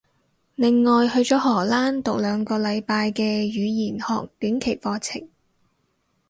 [0.55, 5.29] 另外去咗荷蘭讀兩個禮拜嘅語言學短期課程